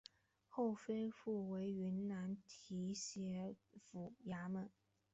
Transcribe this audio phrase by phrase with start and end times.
[0.47, 4.71] 后恢复为云南提督府衙门。